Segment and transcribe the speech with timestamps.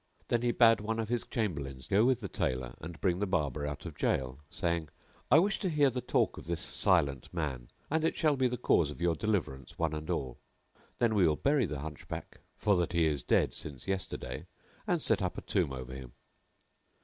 [0.29, 3.67] Then he bade one of his Chamberlains go with the Tailor and bring the Barber
[3.67, 4.89] out of jail, saying,
[5.29, 8.57] "I wish to hear the talk of this Silent Man and it shall be the
[8.57, 10.39] cause of your deliverance one and all:
[10.97, 14.47] then we will bury the Hunchback, for that he is dead since yesterday,
[14.87, 16.13] and set up a tomb over him."